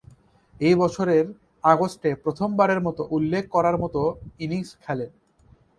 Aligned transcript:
ঐ 0.61 0.69
বছরের 0.75 1.25
আগস্টে 1.63 2.09
প্রথমবারের 2.23 2.79
মতো 2.81 3.01
উল্লেখ 3.11 3.43
করার 3.49 3.75
মতো 3.77 4.01
ইনিংস 4.39 4.71
খেলেন। 4.83 5.11